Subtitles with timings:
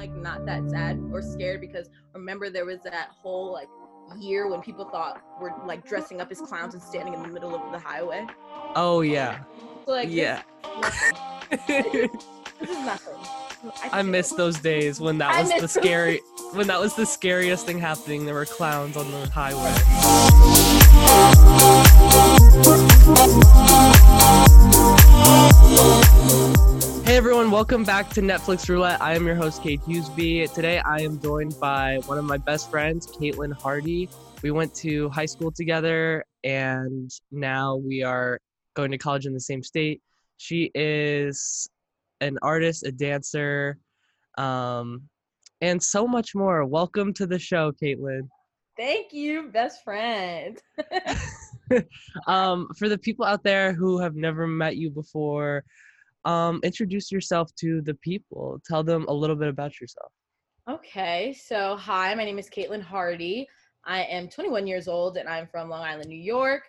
[0.00, 3.68] like not that sad or scared because remember there was that whole like
[4.18, 7.54] year when people thought we're like dressing up as clowns and standing in the middle
[7.54, 8.26] of the highway.
[8.76, 9.40] Oh yeah.
[9.84, 10.40] So like Yeah.
[11.66, 12.08] this,
[12.62, 13.18] is nothing.
[13.92, 16.22] I miss those days when that I was the scary
[16.52, 18.24] when that was the scariest thing happening.
[18.24, 19.76] There were clowns on the highway.
[27.10, 29.02] Hey everyone, welcome back to Netflix Roulette.
[29.02, 30.46] I am your host, Kate Hughesby.
[30.54, 34.08] Today I am joined by one of my best friends, Caitlin Hardy.
[34.44, 38.38] We went to high school together and now we are
[38.74, 40.00] going to college in the same state.
[40.36, 41.68] She is
[42.20, 43.76] an artist, a dancer,
[44.38, 45.02] um,
[45.60, 46.64] and so much more.
[46.64, 48.28] Welcome to the show, Caitlin.
[48.76, 50.62] Thank you, best friend.
[52.26, 55.64] Um, for the people out there who have never met you before,
[56.24, 58.60] um, introduce yourself to the people.
[58.66, 60.12] Tell them a little bit about yourself.
[60.68, 63.48] Okay, so hi, my name is Caitlin Hardy.
[63.84, 66.64] I am 21 years old and I'm from Long Island, New York.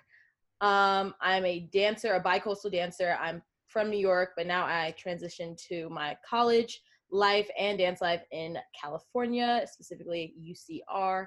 [0.61, 3.17] Um, I'm a dancer, a bicoastal dancer.
[3.19, 6.81] I'm from New York, but now I transitioned to my college
[7.11, 11.25] life and dance life in California, specifically UCR.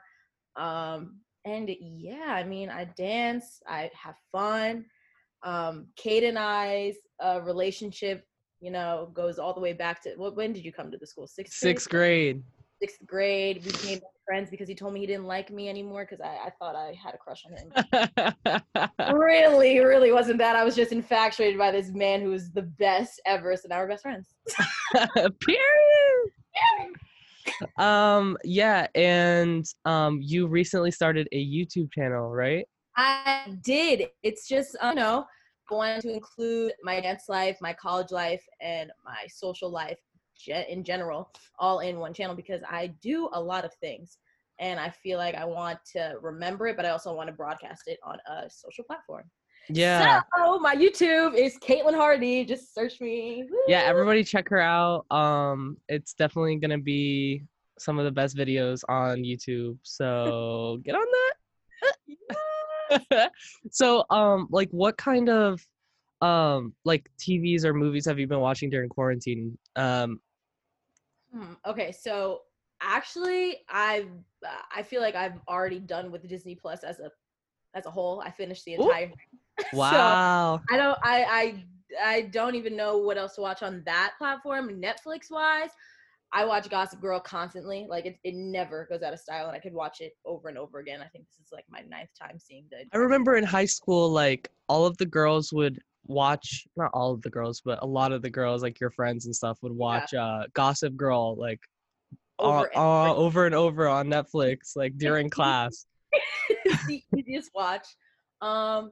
[0.57, 4.87] Um, and yeah, I mean, I dance, I have fun.
[5.45, 8.25] Um, Kate and I's uh, relationship,
[8.61, 10.37] you know, goes all the way back to what?
[10.37, 11.27] When did you come to the school?
[11.27, 11.61] Sixth.
[11.61, 11.67] grade?
[11.69, 12.43] Sixth grade.
[12.81, 13.63] sixth grade.
[13.65, 16.51] We became friends because he told me he didn't like me anymore because I, I
[16.59, 19.17] thought I had a crush on him.
[19.17, 20.57] really, really wasn't that.
[20.57, 23.57] I was just infatuated by this man who was the best ever.
[23.57, 24.35] So now we're best friends.
[25.15, 26.31] Period.
[27.79, 32.67] Um, yeah, and um, you recently started a YouTube channel, right?
[32.97, 34.09] I did.
[34.23, 35.27] It's just, I don't know,
[35.71, 39.99] I wanted to include my dance life, my college life, and my social life
[40.47, 44.19] in general all in one channel because I do a lot of things.
[44.61, 47.83] And I feel like I want to remember it, but I also want to broadcast
[47.87, 49.25] it on a social platform.
[49.69, 50.21] Yeah.
[50.37, 52.45] So my YouTube is Caitlin Hardy.
[52.45, 53.49] Just search me.
[53.67, 57.43] yeah everybody check her out um it's definitely gonna be
[57.79, 62.37] some of the best videos on youtube so get on that
[63.71, 65.61] so um like what kind of
[66.21, 70.21] um like tvs or movies have you been watching during quarantine um
[71.35, 72.43] Hmm, Okay, so
[72.81, 74.09] actually, I've
[74.75, 77.11] I feel like I've already done with Disney Plus as a
[77.75, 78.21] as a whole.
[78.21, 79.13] I finished the entire.
[79.71, 81.65] So, wow I don't I I
[82.05, 84.83] I don't even know what else to watch on that platform.
[84.83, 85.71] Netflix wise,
[86.35, 87.87] I watch Gossip Girl constantly.
[87.89, 90.59] Like it, it never goes out of style, and I could watch it over and
[90.59, 91.01] over again.
[91.01, 92.85] I think this is like my ninth time seeing the.
[92.93, 97.23] i remember in high school like all of the girls would watch not all of
[97.23, 100.13] the girls but a lot of the girls like your friends and stuff would watch
[100.13, 101.61] uh gossip girl like
[102.39, 105.87] Over uh, and uh, over and over on netflix like during class
[106.49, 107.87] it's the easiest watch.
[108.41, 108.91] Um,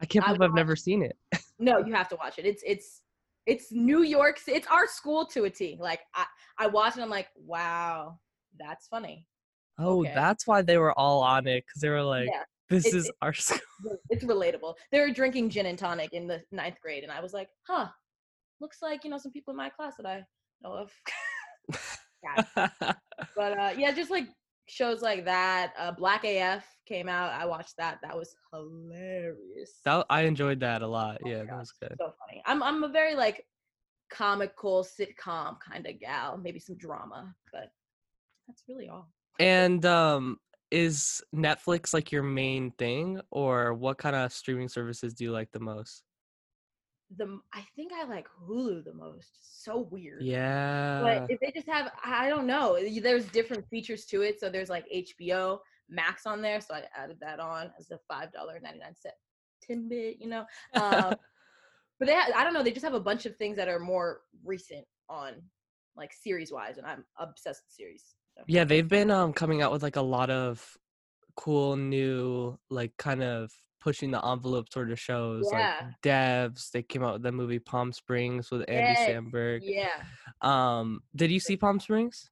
[0.00, 1.16] I can't believe I've never seen it.
[1.58, 2.46] no, you have to watch it.
[2.46, 3.01] It's it's
[3.46, 4.38] it's New York.
[4.46, 5.76] It's our school to a T.
[5.80, 6.24] Like I
[6.58, 7.02] I watch it.
[7.02, 8.18] I'm like, wow,
[8.58, 9.26] that's funny.
[9.78, 10.12] Oh, Okay.
[10.14, 13.10] that's why they were all on it because they were like, yeah, "This it- is
[13.22, 13.58] our school."
[14.10, 14.74] it's relatable.
[14.90, 17.88] They were drinking gin and tonic in the ninth grade, and I was like, huh,
[18.60, 20.24] looks like you know some people in my class that I
[20.62, 20.92] know of.
[23.34, 24.26] But uh, yeah, just like
[24.68, 25.72] shows like that.
[25.78, 27.32] Uh, Black AF came out.
[27.32, 27.98] I watched that.
[28.02, 29.80] That was hilarious.
[29.84, 31.18] that I enjoyed that a lot.
[31.24, 31.94] Oh Yeah, that was good.
[31.98, 32.42] so funny.
[32.46, 33.46] I'm I'm a very like
[34.10, 36.38] comical sitcom kind of gal.
[36.38, 37.72] Maybe some drama, but
[38.46, 39.10] that's really all.
[39.38, 40.38] And um,
[40.70, 45.50] is Netflix like your main thing, or what kind of streaming services do you like
[45.52, 46.02] the most?
[47.16, 49.64] The I think I like Hulu the most.
[49.64, 50.22] So weird.
[50.22, 51.00] Yeah.
[51.02, 52.78] But if they just have, I don't know.
[53.00, 54.40] There's different features to it.
[54.40, 55.58] So there's like HBO
[55.88, 56.60] Max on there.
[56.60, 59.14] So I added that on as a five dollar ninety nine cent
[59.66, 60.16] tidbit.
[60.20, 60.44] You know.
[60.74, 61.14] Um,
[61.98, 62.62] but they, ha- I don't know.
[62.62, 65.34] They just have a bunch of things that are more recent on,
[65.96, 68.04] like series wise, and I'm obsessed with series.
[68.36, 68.44] So.
[68.46, 70.78] yeah, they've been um coming out with like a lot of
[71.36, 73.52] cool new like kind of
[73.82, 75.72] pushing the envelope sort of shows Yeah.
[75.82, 79.88] like devs they came out with the movie palm springs with andy Yes, samberg Yeah.
[80.40, 82.30] um did you see palm springs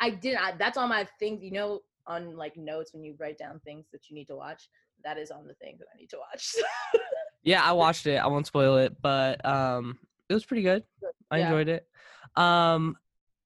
[0.00, 0.36] I did.
[0.36, 1.42] I, that's on my thing.
[1.42, 4.68] You know, on like notes when you write down things that you need to watch.
[5.04, 6.54] That is on the thing that I need to watch.
[7.42, 8.16] Yeah, I watched it.
[8.16, 9.98] I won't spoil it, but um
[10.28, 10.84] it was pretty good.
[11.32, 11.44] I Yeah.
[11.46, 11.88] enjoyed it.
[12.36, 12.96] Um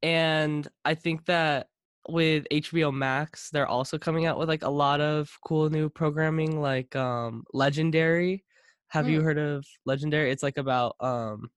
[0.02, 1.68] and I think that
[2.08, 6.60] with HBO Max, they're also coming out with like a lot of cool new programming
[6.60, 8.44] like um Legendary.
[8.88, 9.24] Have you Mm.
[9.24, 10.30] heard of Legendary?
[10.30, 11.50] It's like about um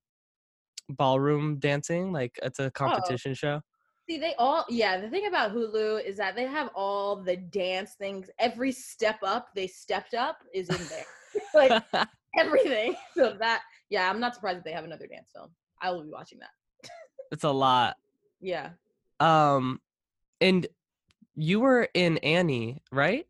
[0.90, 3.62] ballroom dancing, like it's a competition show.
[4.08, 5.02] See, they all yeah.
[5.02, 8.30] The thing about Hulu is that they have all the dance things.
[8.38, 11.06] Every step up they stepped up is in there,
[11.56, 11.84] like
[12.38, 12.96] everything.
[13.16, 15.50] So that yeah, I'm not surprised that they have another dance film.
[15.82, 16.90] I will be watching that.
[17.32, 17.96] it's a lot.
[18.42, 18.72] Yeah.
[19.20, 19.80] Um,
[20.46, 20.68] and
[21.36, 23.26] you were in Annie, right?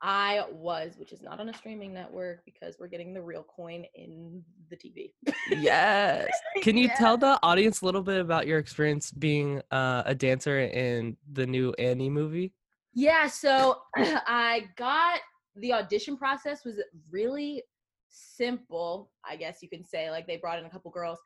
[0.00, 3.84] I was, which is not on a streaming network because we're getting the real coin
[3.94, 5.12] in the TV.
[5.50, 6.28] yes.
[6.62, 6.94] Can you Yeah.
[6.94, 11.46] tell the audience a little bit about your experience being uh, a dancer in the
[11.46, 12.52] new Annie movie?
[12.92, 15.20] Yeah, so I got
[15.56, 16.76] the audition process was
[17.10, 17.64] really
[18.08, 20.10] simple, I guess you can say.
[20.10, 21.18] Like they brought in a couple girls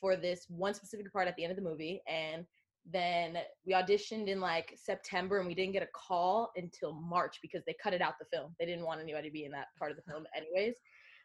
[0.00, 2.44] for this one specific part at the end of the movie and
[2.92, 7.62] then we auditioned in like September and we didn't get a call until March because
[7.66, 8.54] they cut it out the film.
[8.58, 10.76] They didn't want anybody to be in that part of the film anyways.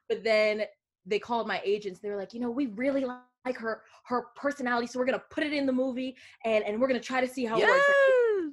[0.10, 0.64] But then
[1.06, 2.00] they called my agents.
[2.00, 5.44] They were like, you know, we really like her her personality, so we're gonna put
[5.44, 6.16] it in the movie
[6.46, 7.86] and and we're gonna try to see how it works.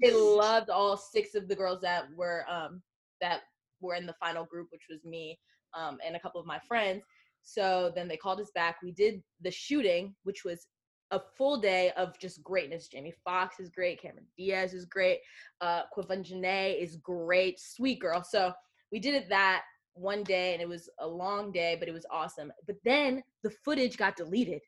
[0.02, 2.82] They loved all six of the girls that were um
[3.20, 3.42] that
[3.80, 5.38] were in the final group, which was me
[5.76, 7.04] um and a couple of my friends.
[7.42, 8.76] So then they called us back.
[8.82, 10.66] We did the shooting, which was
[11.10, 12.88] a full day of just greatness.
[12.88, 15.20] Jamie Foxx is great, Cameron Diaz is great,
[15.60, 18.22] uh is great, sweet girl.
[18.22, 18.52] So
[18.92, 19.62] we did it that
[19.94, 22.52] one day and it was a long day, but it was awesome.
[22.66, 24.62] But then the footage got deleted.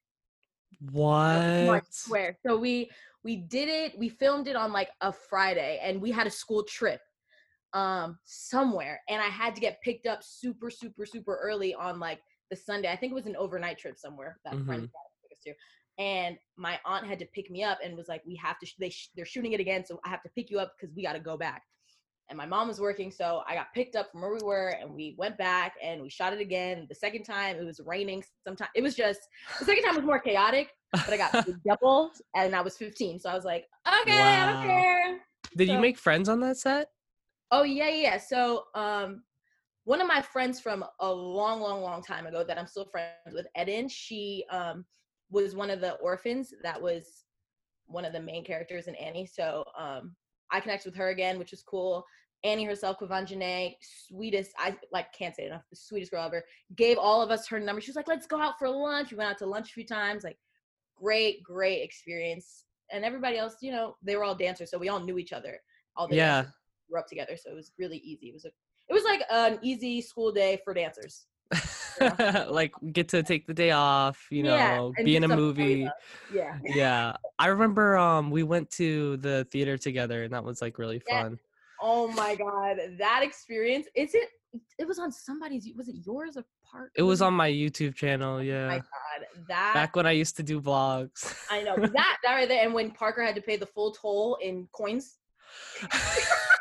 [1.25, 1.85] I What?
[1.91, 2.37] swear.
[2.45, 2.91] So we
[3.25, 3.99] we did it.
[3.99, 7.01] We filmed it on like a Friday, and we had a school trip
[7.73, 12.21] um somewhere, and I had to get picked up super super super early on like
[12.51, 12.91] the Sunday.
[12.91, 14.91] I think it was an overnight trip somewhere that friends
[15.23, 15.55] took us to.
[15.99, 18.67] And my aunt had to pick me up and was like, "We have to.
[18.67, 20.95] Sh- they sh- they're shooting it again, so I have to pick you up because
[20.95, 21.63] we got to go back."
[22.29, 24.95] And my mom was working, so I got picked up from where we were, and
[24.95, 26.87] we went back and we shot it again.
[26.89, 28.25] The second time, it was raining.
[28.47, 29.21] sometimes it was just
[29.59, 33.19] the second time was more chaotic but I got doubled and I was 15.
[33.21, 35.21] So I was like, okay, I don't care.
[35.57, 36.89] Did you make friends on that set?
[37.51, 38.03] Oh yeah, yeah.
[38.03, 38.19] yeah.
[38.19, 39.23] So um
[39.85, 43.33] one of my friends from a long, long, long time ago that I'm still friends
[43.33, 44.85] with, Eden, she um
[45.33, 47.25] was one of the orphans that was
[47.87, 49.27] one of the main characters in Annie.
[49.27, 50.15] So um
[50.51, 52.05] I connected with her again, which was cool.
[52.45, 53.77] Annie herself, Quvenzhané,
[54.09, 56.45] sweetest, I like can't say enough, the sweetest girl ever,
[56.77, 57.81] gave all of us her number.
[57.81, 59.11] She was like, let's go out for lunch.
[59.11, 60.39] We went out to lunch a few times, like
[60.97, 62.65] great, great experience.
[62.91, 65.59] And everybody else, you know, they were all dancers, so we all knew each other.
[65.97, 66.43] All the Yeah.
[66.43, 66.53] dancers
[66.91, 68.29] grew up together, so it was really easy.
[68.29, 68.51] It was a,
[68.89, 71.27] it was like an easy school day for dancers.
[72.49, 75.57] like get to take the day off, you know, and be in a something that
[75.57, 75.91] we movie.
[76.31, 76.59] Yeah.
[76.65, 77.17] Yeah.
[77.39, 81.23] I remember um we went to the theater together and that was like really Yeah.
[81.23, 81.39] fun.
[81.81, 83.89] Oh my god, that experience!
[83.97, 84.29] Is it?
[84.79, 85.69] It was on somebody's.
[85.77, 86.93] Was it yours or part?
[86.95, 88.69] It was on my YouTube channel, Oh my yeah.
[88.79, 91.35] god, that Back when I used to do vlogs.
[91.51, 92.65] I know that that right there.
[92.65, 95.19] And when Parker had to pay the full toll in coins.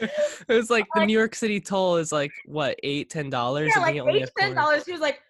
[0.48, 3.72] it was like the New York City toll is like what, eight, ten dollars?
[3.74, 4.84] Yeah, like eight ten dollars.
[4.84, 5.20] He was like,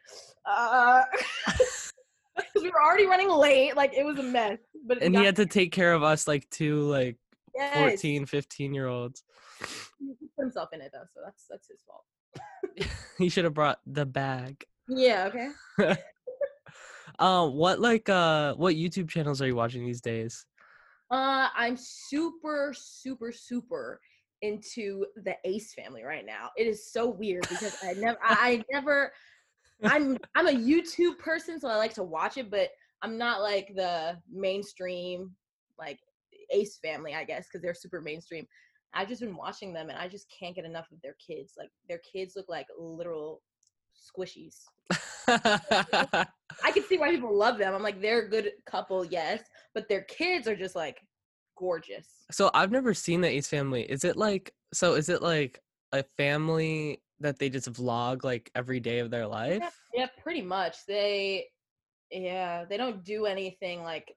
[0.46, 1.02] uh,
[2.56, 3.76] we were already running late.
[3.76, 4.58] Like it was a mess.
[4.86, 7.16] But And he had to take care of us like two like
[7.54, 9.22] yes, 14, 15 year olds.
[9.98, 12.04] He put himself in it though, so that's that's his fault.
[13.18, 14.64] he should have brought the bag.
[14.88, 15.28] Yeah.
[15.28, 15.96] Okay.
[17.20, 20.46] Um, what like uh what YouTube channels are you watching these days?
[21.10, 24.00] Uh, I'm super, super, super
[24.42, 26.50] into the Ace family right now.
[26.56, 29.12] It is so weird because I never, I never,
[29.84, 32.70] I'm, I'm a YouTube person, so I like to watch it, but
[33.02, 35.30] I'm not like the mainstream,
[35.78, 35.98] like
[36.50, 38.46] Ace family, I guess, because they're super mainstream.
[38.92, 41.54] I've just been watching them, and I just can't get enough of their kids.
[41.56, 43.40] Like their kids look like literal
[43.94, 44.64] squishies.
[45.28, 47.74] I can see why people love them.
[47.74, 49.42] I'm like, they're a good couple, yes,
[49.74, 50.98] but their kids are just like
[51.60, 52.06] gorgeous.
[52.30, 53.82] so I've never seen the Ace family.
[53.82, 55.60] Is it like so is it like
[55.92, 59.62] a family that they just vlog like every day of their life?
[59.94, 60.76] Yeah, pretty much.
[60.86, 61.46] They,
[62.10, 64.14] yeah, they don't do anything like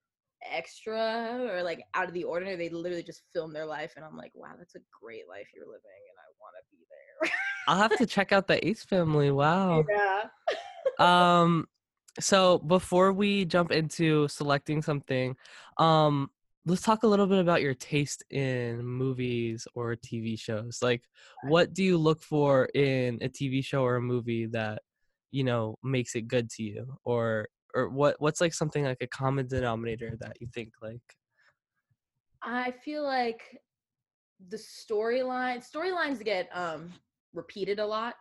[0.49, 2.55] extra or like out of the ordinary.
[2.55, 5.65] They literally just film their life, and I'm like, wow, that's a great life you're
[5.65, 7.31] living, and I want to be there.
[7.67, 9.31] I'll have to check out the Ace family.
[9.43, 9.83] Wow.
[9.89, 10.21] yeah.
[10.99, 11.67] um
[12.19, 15.35] so before we jump into selecting something
[15.77, 16.29] um
[16.65, 21.03] let's talk a little bit about your taste in movies or tv shows like
[21.43, 24.81] what do you look for in a tv show or a movie that
[25.31, 29.07] you know makes it good to you or or what what's like something like a
[29.07, 31.01] common denominator that you think like
[32.45, 33.61] I feel like
[34.49, 36.91] the storyline storylines get um
[37.33, 38.15] repeated a lot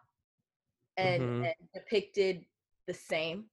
[0.97, 1.45] and, Mhm.
[1.45, 2.45] and depicted
[2.87, 3.47] the same.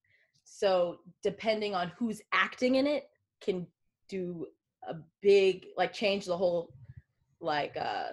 [0.43, 3.09] So depending on who's acting in it
[3.41, 3.65] can
[4.07, 4.45] do
[4.87, 6.73] a big like change the whole
[7.41, 8.09] like uh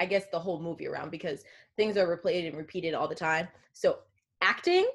[0.00, 1.44] I guess the whole movie around because
[1.76, 3.48] things are replayed and repeated all the time.
[3.72, 3.98] So
[4.42, 4.86] acting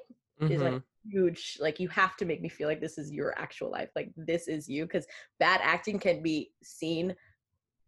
[0.42, 0.82] is like Mhm.
[1.10, 1.56] huge.
[1.60, 3.90] Like you have to make me feel like this is your actual life.
[3.96, 5.06] Like this is you because
[5.38, 7.14] bad acting can be seen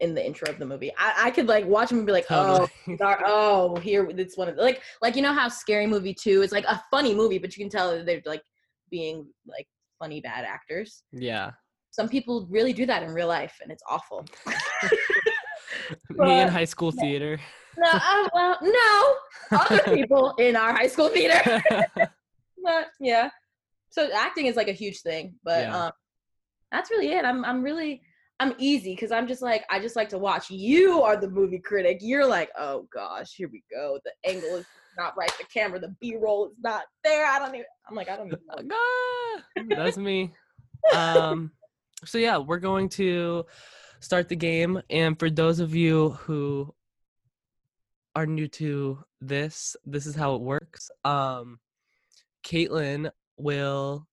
[0.01, 0.91] in the intro of the movie.
[0.99, 2.97] I, I could like watch them and be like, oh, Totally.
[2.99, 6.43] Dar- oh, here it's one of the, like like you know how Scary Movie two
[6.43, 8.43] is like a funny movie, but you can tell they're like
[8.91, 11.05] being like funny bad actors.
[11.13, 11.53] yeah.
[11.93, 14.25] Some people really do that in real life, and it's awful.
[16.11, 17.39] Me in high school theater.
[17.77, 19.15] No, uh, well, no,
[19.59, 21.63] other people in our high school theater.
[22.65, 23.29] but yeah,
[23.91, 25.35] so acting is like a huge thing.
[25.45, 25.85] But Yeah.
[25.87, 25.93] um,
[26.71, 27.27] that's really it.
[27.27, 28.01] I'm I'm really
[28.41, 30.51] I'm easy because I'm just like I just like to watch.
[30.51, 31.99] You are the movie critic.
[32.01, 33.99] You're like, oh gosh, here we go.
[34.05, 35.33] The angle is not right.
[35.39, 37.27] The camera, the B roll is not there.
[37.27, 37.67] I don't even.
[37.87, 38.77] I'm like, I don't even know.
[38.77, 39.43] Ah,
[39.77, 40.33] That's me.
[40.95, 41.53] Um,
[42.05, 43.45] so yeah, we're going to
[44.01, 46.75] start the game, and for those of you who
[48.15, 50.91] are new to this, this is how it works.
[51.05, 51.59] Um,
[52.45, 54.07] Caitlin will.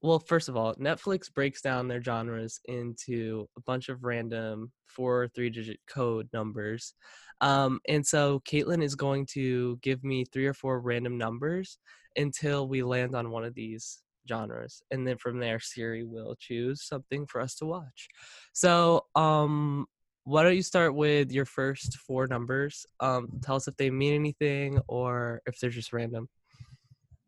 [0.00, 5.24] Well, first of all, Netflix breaks down their genres into a bunch of random four
[5.24, 6.94] or three digit code numbers.
[7.40, 11.78] Um, and so Caitlin is going to give me three or four random numbers
[12.16, 16.82] until we land on one of these genres and then from there siri will choose
[16.82, 18.08] something for us to watch.
[18.52, 19.86] So um
[20.24, 22.86] why don't you start with your first four numbers?
[23.00, 26.28] Um tell us if they mean anything or if they're just random.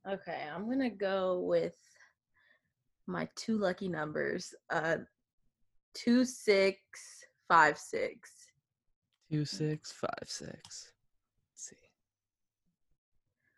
[0.08, 1.76] Okay, I'm gonna go with
[3.06, 4.54] my two lucky numbers.
[4.70, 4.98] Uh,
[5.94, 6.78] two six
[7.48, 8.30] five six.
[9.30, 10.92] two six five six.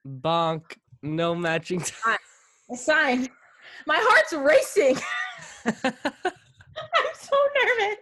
[0.07, 0.63] Bonk
[1.03, 2.19] no matching time
[2.73, 3.29] I signed.
[3.87, 4.97] My heart's racing.
[5.67, 7.99] I'm so nervous.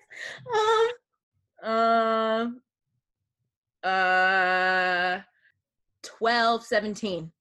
[1.65, 2.61] Um, um,
[3.83, 5.21] uh,
[6.03, 7.33] twelve seventeen.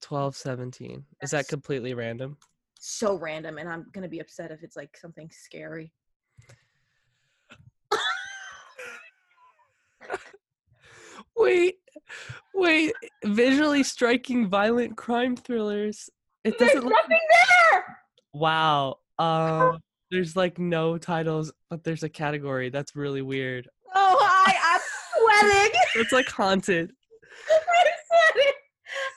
[0.00, 2.36] 12 17 is that completely random
[2.78, 5.92] So random, and I'm gonna be upset if it's like something scary.
[11.36, 11.76] Wait,
[12.54, 12.92] wait.
[13.24, 16.10] Visually striking violent crime thrillers.
[16.44, 16.92] It There's doesn't look.
[17.02, 17.18] nothing
[17.72, 17.98] there.
[18.34, 18.98] Wow.
[19.18, 19.78] Um,
[20.10, 22.68] there's like no titles, but there's a category.
[22.70, 23.68] That's really weird.
[23.94, 24.80] Oh, I, I'm
[25.40, 25.80] sweating.
[25.96, 26.90] It's like haunted.
[27.50, 27.60] I'm
[28.34, 28.52] sweating.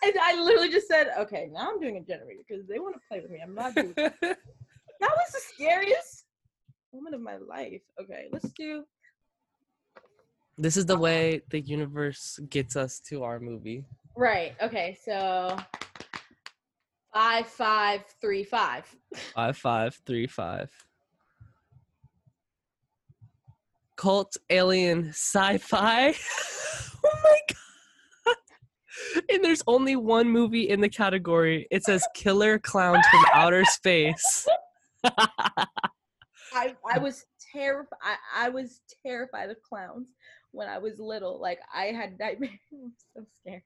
[0.04, 3.02] And I literally just said, okay, now I'm doing a generator because they want to
[3.10, 3.40] play with me.
[3.44, 4.16] I'm not doing that.
[5.00, 6.26] That was the scariest
[6.92, 7.82] moment of my life.
[8.02, 8.84] Okay, let's do.
[10.58, 13.86] this is the way the universe gets us to our movie.
[14.16, 14.56] Right.
[14.60, 14.98] Okay.
[15.06, 15.56] So
[17.18, 18.96] five, five, three, five.
[19.34, 20.70] Five five three five.
[23.96, 26.10] Cult alien sci-fi.
[27.06, 28.36] oh my god!
[29.34, 31.68] And there's only one movie in the category.
[31.72, 34.48] It says "Killer Clowns from Outer Space."
[35.04, 38.18] I I was terrified.
[38.36, 40.10] I, was terrified of clowns
[40.52, 41.42] when I was little.
[41.42, 42.52] Like I had nightmares.
[42.72, 43.64] I'm so scared.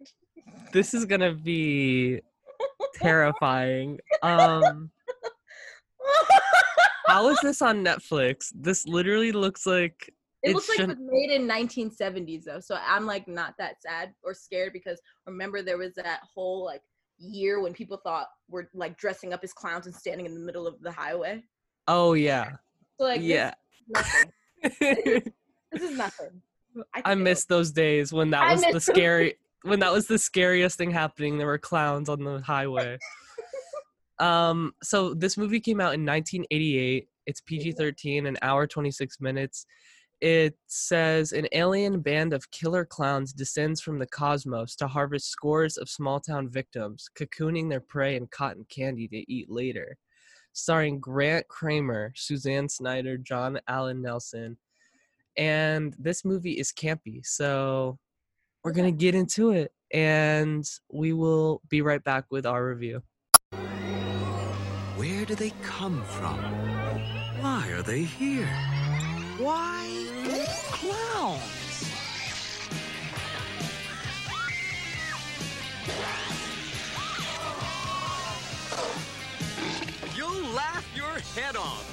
[0.72, 2.22] this is gonna be
[2.96, 4.00] terrifying.
[4.24, 4.90] Um,
[7.08, 8.52] how is this on Netflix?
[8.56, 10.14] This literally looks like
[10.44, 13.82] It, It looks like it was made in 1970s though, so I'm like not that
[13.82, 16.82] sad or scared because remember there was that whole like
[17.20, 20.68] year when people thought we're like dressing up as clowns and standing in the middle
[20.68, 21.44] of the highway.
[21.88, 22.52] oh yeah,
[23.00, 23.54] So like yeah.
[23.94, 24.08] this,
[24.82, 25.34] is nothing.
[25.72, 26.42] this is nothing.
[26.94, 30.18] I feel- miss those days when that I was the scary when that was the
[30.18, 31.38] scariest thing happening.
[31.38, 32.98] There were clowns on the highway.
[34.20, 37.08] um, so this movie came out in 1988.
[37.28, 39.66] It's PG-13, an hour 26 minutes.
[40.20, 45.78] It says an alien band of killer clowns descends from the cosmos to harvest scores
[45.78, 49.98] of small-town victims, cocooning their prey in cotton candy to eat later.
[50.54, 54.58] Starring Grant Kramer, Suzanne Snyder, John Allen Nelson,
[55.38, 57.98] and this movie is campy so
[58.64, 63.02] we're gonna get into it and we will be right back with our review
[64.96, 66.38] Where do they come from?
[67.42, 68.48] Why are they here?
[69.40, 69.82] Why
[70.82, 71.42] clowns?
[80.16, 81.86] You'll laugh your head off.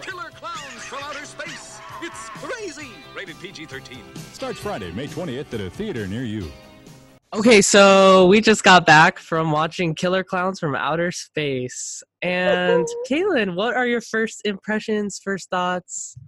[0.00, 1.71] Killer clowns from outer space.
[2.04, 2.90] It's crazy.
[3.16, 3.98] Rated PG-13.
[4.32, 6.50] Starts Friday, May 20th at a theater near you.
[7.32, 12.02] Okay, so we just got back from watching Killer Clowns from Outer Space.
[12.20, 16.18] And Kaylin, what are your first impressions, first thoughts?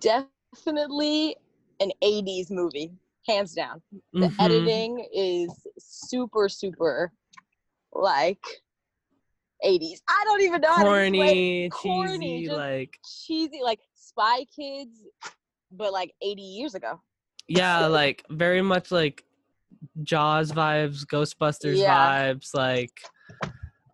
[0.00, 1.36] Definitely
[1.80, 2.92] an 80s movie,
[3.26, 3.82] hands down.
[4.12, 4.40] The Mhm.
[4.40, 7.12] editing is super, super
[7.92, 8.44] like
[9.62, 10.00] 80s.
[10.08, 13.80] I don't even know how to explain- Corny, corny, cheesy, like cheesy, like
[14.18, 15.00] Spy Kids,
[15.70, 17.00] but like 80 years ago.
[17.46, 19.24] yeah, like very much like
[20.02, 22.32] Jaws vibes, Ghostbusters Yeah.
[22.34, 23.00] vibes, like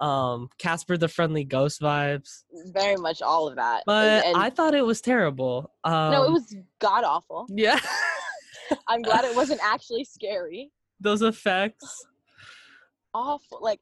[0.00, 2.44] um Casper the Friendly Ghost vibes.
[2.72, 3.82] Very much all of that.
[3.86, 5.70] But And- I thought it was terrible.
[5.84, 7.46] Um, no, it was god awful.
[7.50, 7.78] yeah,
[8.88, 10.72] I'm glad it wasn't actually scary.
[11.00, 12.06] those effects.
[13.12, 13.58] Awful.
[13.60, 13.80] Like,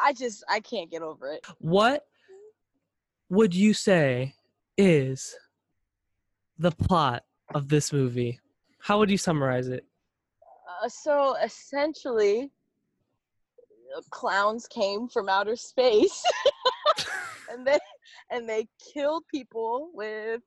[0.00, 1.44] I just, I can't get over it.
[1.58, 2.06] What
[3.30, 4.34] would you say
[4.78, 5.34] is
[6.58, 8.40] the plot of this movie?
[8.80, 9.84] How would you summarize it?
[10.82, 12.50] Uh, so essentially,
[13.96, 16.22] uh, clowns came from outer space,
[17.50, 17.78] and they
[18.30, 20.40] and they killed people with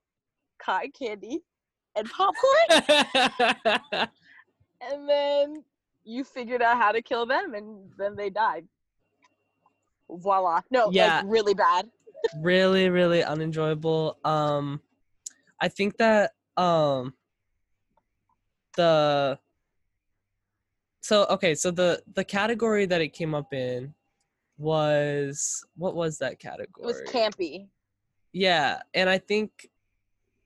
[0.60, 1.42] cotton candy
[1.96, 2.70] and popcorn,
[4.82, 5.64] and then
[6.06, 8.66] you figured out how to kill them, and then they died.
[10.10, 10.62] Voila!
[10.72, 11.18] No, Yeah.
[11.22, 11.90] like really bad.
[12.40, 14.18] Really, really unenjoyable.
[14.24, 14.82] Um,
[15.60, 17.14] I think that um,
[18.76, 19.40] the
[21.02, 23.94] so okay, so the the category that it came up in
[24.58, 26.86] was what was that It category?
[26.86, 27.68] was campy.
[28.34, 29.70] Yeah, and I think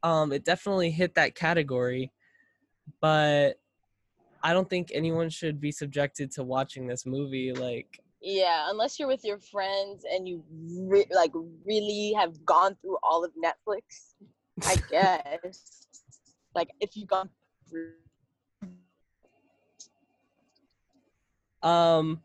[0.03, 2.11] um it definitely hit that category,
[3.01, 3.59] but
[4.43, 9.07] I don't think anyone should be subjected to watching this movie like Yeah, unless you're
[9.07, 11.31] with your friends and you re- like
[11.63, 14.15] really have gone through all of Netflix,
[14.65, 15.85] I guess.
[16.55, 17.29] like if you've gone
[17.69, 17.91] through
[21.61, 22.19] um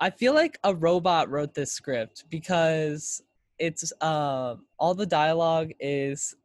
[0.00, 3.22] I feel like a robot wrote this script because
[3.58, 6.36] it's uh, all the dialogue is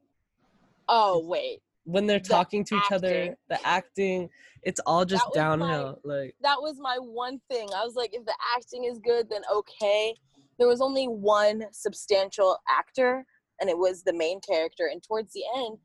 [0.90, 1.61] Oh wait,
[1.92, 4.30] when they're The talking to each other, the acting,
[4.64, 6.00] it's all just was my- downhill.
[6.04, 7.68] Like that was my one thing.
[7.75, 10.16] I was like, if the acting is good, then okay.
[10.58, 13.25] There was only one substantial actor,
[13.60, 14.90] and it was the main character.
[14.92, 15.77] And towards the end,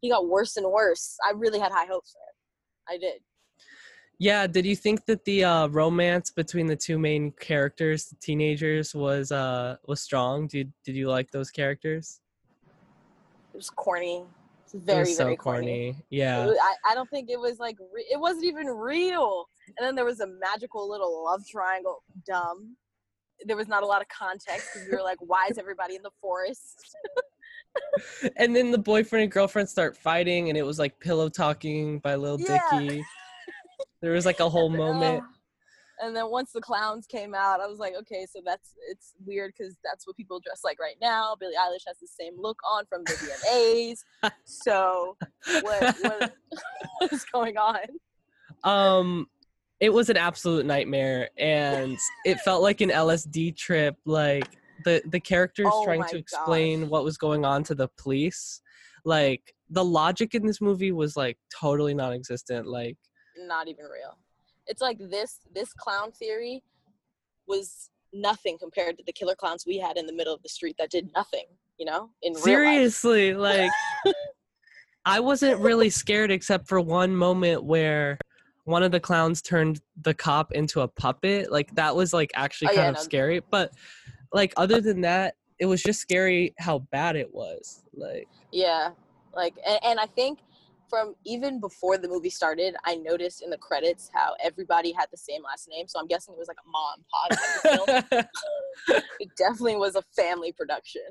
[0.00, 1.16] he got worse and worse.
[1.26, 2.96] I really had high hopes for him.
[2.96, 3.20] I did.
[4.18, 8.94] Yeah, did you think that the uh, romance between the two main characters, the teenagers,
[8.94, 10.46] was uh was strong?
[10.48, 12.20] Did did you like those characters?
[13.52, 14.24] It was corny.
[14.74, 15.66] It was It very so very corny.
[15.92, 15.96] corny.
[16.10, 16.46] Yeah.
[16.46, 19.46] was- I, I don't think it was like re- it wasn't even real.
[19.78, 22.02] And then there was a magical little love triangle.
[22.26, 22.76] Dumb.
[23.46, 26.02] There was not a lot of context because we were like, why is everybody in
[26.02, 26.96] the forest?
[28.36, 32.14] and then the boyfriend and girlfriend start fighting, and it was like pillow talking by
[32.16, 32.58] Lil Yeah.
[32.72, 33.04] Dicky.
[34.02, 35.22] There was like a whole moment.
[36.00, 39.52] And then once the clowns came out, I was like, okay, so that's it's weird
[39.56, 41.36] because that's what people dress like right now.
[41.38, 44.32] Billie Eilish has the same look on from the VMAs.
[44.44, 45.16] so
[45.62, 46.34] what what
[46.98, 47.78] what is going on?
[48.64, 49.26] um
[49.80, 54.48] it was an absolute nightmare and it felt like an lsd trip like
[54.84, 58.62] the the characters Oh trying to explain what was going on to the police
[59.04, 62.96] like the logic in this movie was like totally non-existent like
[63.36, 64.16] Not even real.
[64.66, 66.62] It's like this this clown theory
[67.46, 70.76] was nothing compared to the killer clowns we had in the middle of the street
[70.78, 71.46] that did nothing.
[71.78, 73.70] You know, in seriously like
[75.04, 78.16] i wasn't really scared except for one moment where
[78.62, 82.68] one of the clowns turned the cop into a puppet like that was like actually
[82.68, 83.02] Oh, kind yeah, of no.
[83.02, 83.72] scary but
[84.32, 88.90] like other than that it was just scary how bad it was like Yeah,
[89.34, 90.38] like, and, and I think
[90.94, 95.16] from even before the movie started, I noticed in the credits how everybody had the
[95.16, 95.88] same last name.
[95.88, 98.02] So I'm guessing it was like a mom and pop film.
[99.20, 101.02] It definitely was a family production.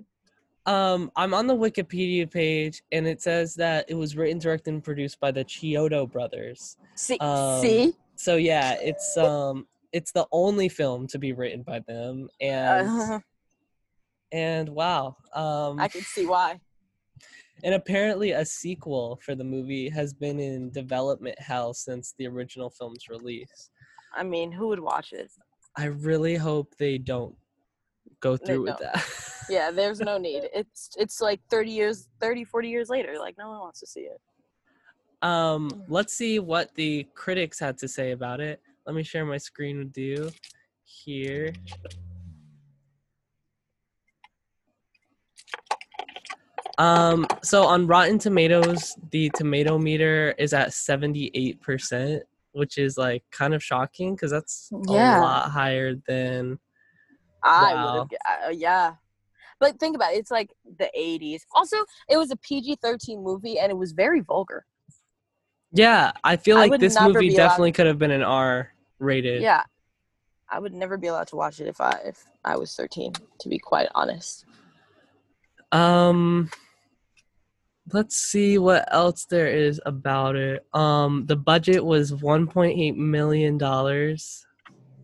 [0.65, 4.84] um i'm on the wikipedia page and it says that it was written directed and
[4.84, 10.69] produced by the chiodo brothers See, Um, see, so yeah it's um it's the only
[10.69, 13.19] film to be written by them and uh,
[14.32, 16.60] and wow um I can see why.
[17.63, 22.69] And apparently a sequel for the movie has been in development hell since the original
[22.69, 23.69] film's release
[24.15, 25.32] I mean, who would watch it?
[25.76, 27.36] i really hope they don't
[28.19, 29.04] go through with that
[29.49, 30.43] Yeah, there's no need.
[30.54, 33.15] It's it's like 30 years, 30, 40 years later.
[33.19, 34.21] Like no one wants to see it.
[35.21, 35.86] Um, Mm.
[35.88, 38.62] let's see what the critics had to say about it.
[38.86, 40.30] Let me share my screen with you
[40.86, 41.54] here.
[46.78, 52.22] Um, so on Rotten Tomatoes, the tomato meter is at 78%,
[52.54, 55.20] which is like kind of shocking because that's Yeah.
[55.20, 56.60] a lot higher than
[57.44, 57.94] I Wow.
[57.94, 58.96] would have, uh, yeah.
[59.60, 61.46] But think about it, it's like the 80s.
[61.54, 61.78] Also,
[62.10, 64.66] it was a PG 13 movie and it was very vulgar.
[65.72, 66.12] yeah.
[66.24, 69.42] I feel like would this movie definitely could have been an R rated.
[69.42, 69.64] Yeah.
[70.50, 73.50] I would never be allowed to watch it if I if I was 13, to
[73.50, 74.46] be quite honest.
[75.72, 76.52] Um
[77.91, 80.65] let's see what else there is about it.
[80.74, 84.46] Um the budget was 1.8 million dollars,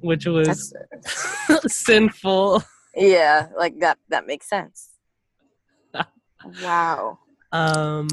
[0.02, 0.74] which was
[1.68, 2.64] sinful.
[2.96, 4.90] yeah, like that that makes sense.
[6.64, 7.20] wow.
[7.52, 8.08] Um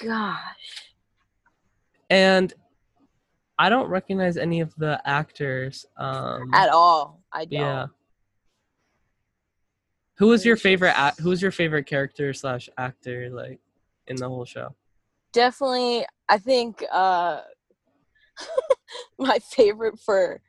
[0.00, 0.92] Gosh.
[2.08, 2.52] and
[3.58, 5.84] I don't recognize any of the actors.
[5.96, 7.20] Um At all.
[7.32, 7.52] I don't.
[7.60, 7.86] yeah.
[10.18, 13.60] Who was your favorite is- who was your favorite character slash actor like
[14.06, 14.74] in the whole show?
[15.32, 17.42] Definitely I think uh
[19.18, 20.40] my favorite for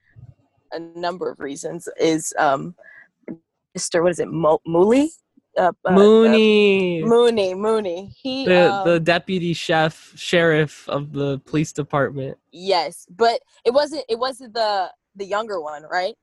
[0.72, 2.76] a number of reasons is um
[3.78, 4.02] Mr.
[4.02, 4.28] what is it?
[4.28, 5.12] Mo- Mooley?
[5.58, 7.04] Uh, uh, uh, Mooney.
[7.04, 8.12] Mooney, Mooney.
[8.16, 12.38] He the um, the deputy chef sheriff of the police department.
[12.52, 16.16] yes, but it wasn't it wasn't the the younger one, right?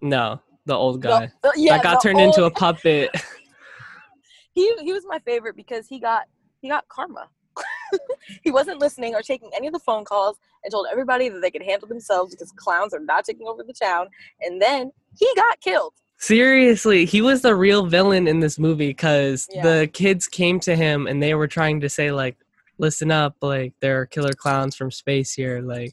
[0.00, 3.10] No, the old guy the- yeah, that got the turned into a puppet.
[4.54, 6.24] he he was my favorite because he got
[6.60, 7.28] he got karma.
[8.42, 11.50] he wasn't listening or taking any of the phone calls and told everybody that they
[11.50, 14.06] could handle themselves because clowns are not taking over the town.
[14.40, 15.92] And then he got killed.
[16.16, 19.62] Seriously, he was the real villain in this movie because Yeah.
[19.62, 22.36] the kids came to him and they were trying to say like,
[22.78, 25.92] "Listen up, like there are killer clowns from space here." Like,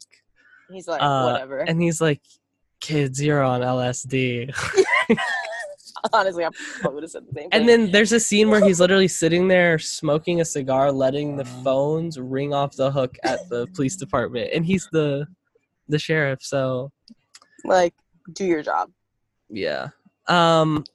[0.71, 1.59] He's like, Uh, whatever.
[1.59, 2.21] and he's like,
[2.79, 4.53] "Kids, you're on LSD."
[6.13, 7.49] Honestly, I probably would have said the same thing.
[7.51, 11.43] And then there's a scene where he's literally sitting there smoking a cigar, letting the
[11.43, 15.27] phones ring off the hook at the police department, and he's the
[15.87, 16.41] the sheriff.
[16.41, 16.91] So
[17.65, 17.93] like,
[18.33, 18.91] do your job.
[19.49, 19.89] yeah.
[20.27, 20.85] Um,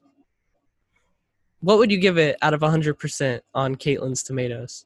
[1.60, 4.84] what would you give it out of 100% on Caitlin's tomatoes?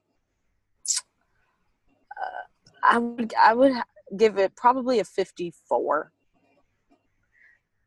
[2.82, 3.72] I would I would
[4.16, 6.12] give it probably a 54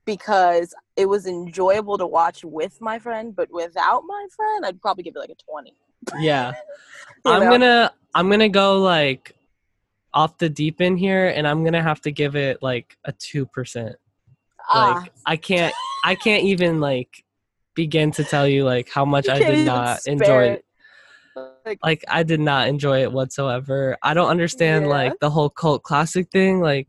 [0.05, 5.03] because it was enjoyable to watch with my friend, but without my friend, I'd probably
[5.03, 5.75] give it like a 20.
[6.19, 6.53] Yeah.
[7.25, 7.49] I'm know?
[7.51, 9.35] gonna I'm gonna go like
[10.13, 13.45] off the deep end here and I'm gonna have to give it like a two
[13.45, 13.95] percent.
[14.69, 17.23] Ah, Like I can't I can't even like
[17.75, 20.65] begin to tell you like how much I did not enjoy it.
[21.35, 21.41] it.
[21.65, 23.97] Like, Like I did not enjoy it whatsoever.
[24.01, 24.91] I don't understand Yeah.
[24.91, 26.59] like the whole cult classic thing.
[26.59, 26.87] Like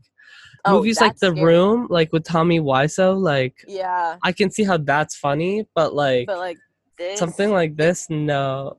[0.65, 1.43] oh, movies like The scary.
[1.45, 6.27] Room, like with Tommy Wiseau, like Yeah, I can see how that's funny, but like
[6.27, 6.57] but like
[6.97, 8.77] this, something like this, no.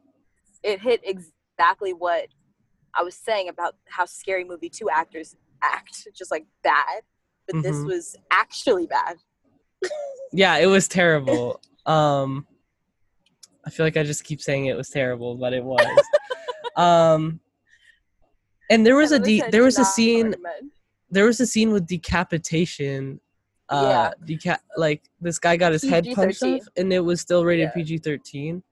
[0.62, 2.28] it hit exactly what
[2.94, 7.02] I was saying about how scary movie two actors act, just like bad.
[7.46, 7.86] But this Mhm.
[7.86, 9.16] was actually bad.
[10.32, 11.60] Yeah, it was terrible.
[11.86, 12.46] um
[13.66, 16.02] I feel like I just keep saying it was terrible, but it was.
[16.76, 17.40] um
[18.70, 20.70] and there was a de- there was a scene recommend.
[21.10, 23.20] There was a scene with decapitation.
[23.70, 27.70] Uh deca- like this guy got his head punched off and it was still rated
[27.74, 27.82] Yeah.
[27.82, 28.62] PG-13.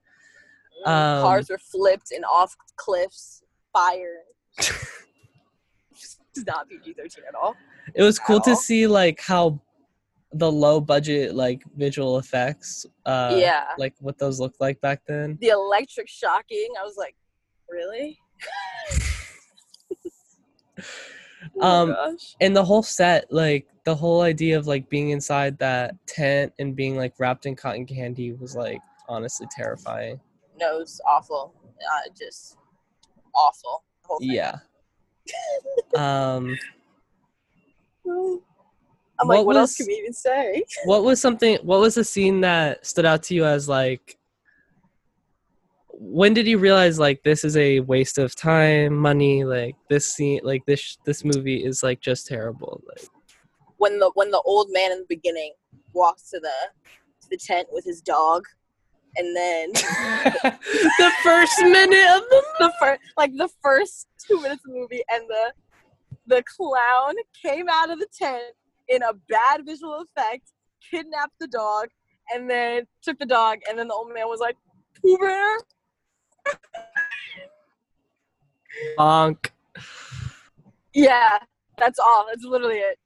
[0.85, 3.41] Mm, Um, Cars were flipped and off cliffs,
[3.73, 4.19] fire.
[4.59, 7.55] it's not PG thirteen at all.
[7.95, 9.59] It was cool At to see like how
[10.31, 13.65] the low budget like visual effects uh Yeah.
[13.79, 15.37] like what those looked like back then.
[15.41, 16.69] The electric shocking.
[16.79, 17.15] I was like,
[17.69, 18.19] really?
[21.59, 22.35] Oh Um, gosh.
[22.41, 26.75] and the whole set like the whole idea of like being inside that tent and
[26.75, 30.19] being like wrapped in cotton candy was like honestly terrifying
[30.59, 31.53] No, it was awful.
[31.79, 32.57] Uh, just
[33.35, 33.83] awful.
[34.19, 34.55] the yeah
[35.95, 36.57] um
[39.19, 40.63] I'm like, What what else can we even say?
[40.85, 44.17] what was something what was a scene that stood out to you as like
[45.95, 50.39] when did you realize like this is a waste of time money like this scene
[50.43, 53.07] like this this movie is like just terrible like?
[53.77, 55.53] When the when the old man in the beginning
[55.93, 56.51] walks to the
[57.21, 58.45] to the tent with his dog,
[59.17, 64.73] and then the first minute of the the first like the first two minutes of
[64.73, 65.53] the movie and the
[66.25, 68.43] the clown came out of the tent
[68.89, 70.51] in a bad visual effect
[70.89, 71.87] kidnapped the dog
[72.33, 74.55] and then took the dog and then the old man was like
[75.01, 75.57] Pooh Bear
[78.97, 79.49] bonk.
[80.93, 81.39] Yeah
[81.77, 82.25] that's all.
[82.27, 82.99] That's literally it.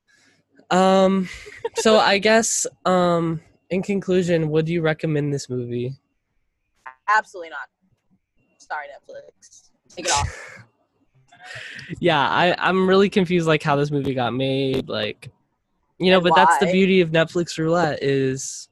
[0.70, 1.30] Um,
[1.76, 5.94] so I guess, um, in conclusion, would you recommend this movie?
[7.10, 7.70] absolutely not.
[8.58, 9.70] Sorry Netflix.
[9.90, 10.64] Take it off.
[12.02, 15.32] Yeah, I I'm really confused like how this movie got made, like
[15.98, 18.68] you know, And but that's the beauty of Netflix roulette is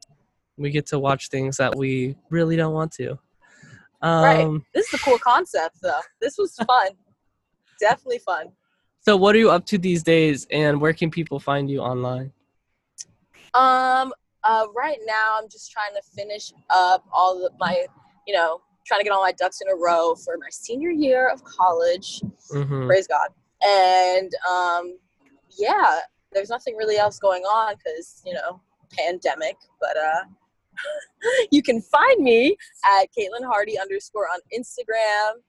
[0.58, 3.17] we get to watch things that we really don't want to.
[4.06, 4.62] Um Right.
[4.74, 6.00] This is a cool concept, though.
[6.22, 6.89] This was fun.
[7.80, 8.46] Definitely fun.
[9.02, 12.32] so what are you up to these days and where can people find you online?
[13.54, 14.13] Um,
[14.44, 17.86] uh, right now I'm just trying to finish up all of my,
[18.28, 21.28] you know, trying to get all my ducks in a row for my senior year
[21.30, 22.22] of college.
[22.52, 22.86] Mhm.
[22.88, 23.30] Praise God.
[23.65, 24.98] And um,
[25.58, 26.00] yeah,
[26.32, 29.58] there's nothing really else going on because you know pandemic.
[29.82, 30.24] But uh,
[31.52, 32.58] you can find me
[33.00, 35.42] at Caitlin Hardy underscore on Instagram.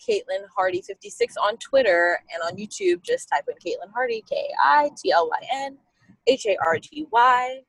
[0.00, 3.02] Caitlin Hardy 56 on Twitter and on YouTube.
[3.02, 5.78] Just type in Caitlin Hardy, K I T L Y N
[6.26, 7.60] H A R G Y,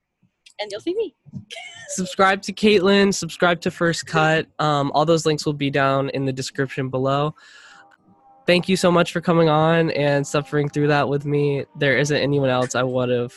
[0.60, 1.14] and you'll see me.
[1.88, 4.46] subscribe to Caitlin, subscribe to First Cut.
[4.58, 7.34] Um, all those links will be down in the description below.
[8.46, 11.64] Thank you so much for coming on and suffering through that with me.
[11.78, 13.34] There isn't anyone else I would have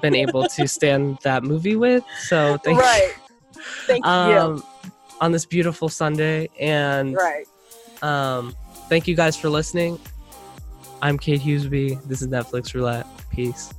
[0.00, 2.04] been able to stand that movie with.
[2.28, 3.14] So thank right.
[3.54, 3.62] you.
[3.86, 4.92] Thank um, you.
[5.20, 6.48] On this beautiful Sunday.
[6.58, 7.46] And right.
[8.02, 8.54] um,
[8.88, 9.98] thank you guys for listening.
[11.02, 12.00] I'm Kate Hughesby.
[12.06, 13.06] This is Netflix Roulette.
[13.30, 13.72] Peace.